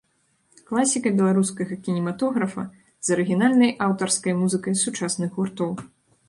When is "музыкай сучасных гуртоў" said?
4.41-5.71